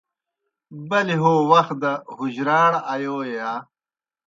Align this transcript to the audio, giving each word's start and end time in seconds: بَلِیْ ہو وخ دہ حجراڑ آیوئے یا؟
بَلِیْ 0.89 1.17
ہو 1.23 1.33
وخ 1.51 1.67
دہ 1.81 1.91
حجراڑ 2.15 2.71
آیوئے 2.93 3.29
یا؟ 3.37 3.51